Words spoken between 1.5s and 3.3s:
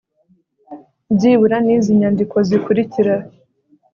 n izi nyandiko zikurira